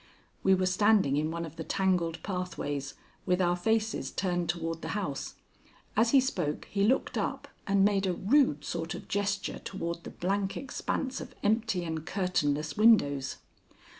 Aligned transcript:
We 0.41 0.55
were 0.55 0.65
standing 0.65 1.15
in 1.15 1.29
one 1.29 1.45
of 1.45 1.57
the 1.57 1.63
tangled 1.63 2.23
pathways, 2.23 2.95
with 3.27 3.39
our 3.39 3.55
faces 3.55 4.09
turned 4.09 4.49
toward 4.49 4.81
the 4.81 4.97
house. 4.97 5.35
As 5.95 6.09
he 6.09 6.19
spoke, 6.19 6.65
he 6.71 6.83
looked 6.83 7.19
up 7.19 7.47
and 7.67 7.85
made 7.85 8.07
a 8.07 8.13
rude 8.13 8.65
sort 8.65 8.95
of 8.95 9.07
gesture 9.07 9.59
toward 9.59 10.03
the 10.03 10.09
blank 10.09 10.57
expanse 10.57 11.21
of 11.21 11.35
empty 11.43 11.83
and 11.83 12.03
curtainless 12.03 12.75
windows. 12.75 13.37